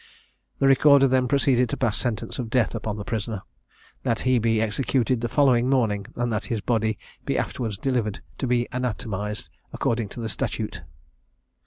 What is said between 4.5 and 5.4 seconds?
executed the